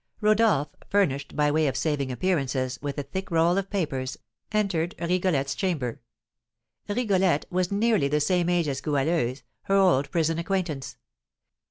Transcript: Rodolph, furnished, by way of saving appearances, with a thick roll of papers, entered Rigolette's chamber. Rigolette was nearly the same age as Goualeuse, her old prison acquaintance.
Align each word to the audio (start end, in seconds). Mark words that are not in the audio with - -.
Rodolph, 0.19 0.69
furnished, 0.89 1.35
by 1.35 1.51
way 1.51 1.67
of 1.67 1.77
saving 1.77 2.11
appearances, 2.11 2.79
with 2.81 2.97
a 2.97 3.03
thick 3.03 3.29
roll 3.29 3.55
of 3.59 3.69
papers, 3.69 4.17
entered 4.51 4.95
Rigolette's 4.99 5.53
chamber. 5.53 6.01
Rigolette 6.89 7.45
was 7.51 7.71
nearly 7.71 8.07
the 8.07 8.19
same 8.19 8.49
age 8.49 8.67
as 8.67 8.81
Goualeuse, 8.81 9.43
her 9.65 9.75
old 9.75 10.09
prison 10.09 10.39
acquaintance. 10.39 10.97